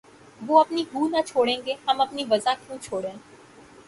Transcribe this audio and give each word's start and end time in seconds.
وہ 0.41 0.59
اپنی 0.59 0.83
خو 0.91 1.07
نہ 1.09 1.21
چھوڑیں 1.27 1.59
گے‘ 1.65 1.75
ہم 1.87 2.01
اپنی 2.01 2.23
وضع 2.29 2.53
کیوں 2.63 2.77
چھوڑیں! 2.81 3.13